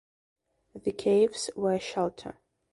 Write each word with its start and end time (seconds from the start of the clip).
The 0.73 0.93
caves 0.93 1.51
were 1.55 1.77
shelter. 1.79 2.39